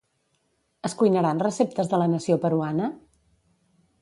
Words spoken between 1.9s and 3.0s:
de la nació peruana?